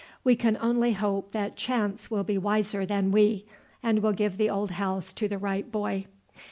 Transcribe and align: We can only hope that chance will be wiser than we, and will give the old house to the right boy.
We 0.23 0.35
can 0.35 0.57
only 0.59 0.93
hope 0.93 1.31
that 1.31 1.55
chance 1.55 2.09
will 2.09 2.23
be 2.23 2.35
wiser 2.35 2.87
than 2.87 3.11
we, 3.11 3.45
and 3.83 3.99
will 3.99 4.13
give 4.13 4.37
the 4.37 4.49
old 4.49 4.71
house 4.71 5.13
to 5.13 5.27
the 5.27 5.37
right 5.37 5.71
boy. 5.71 6.07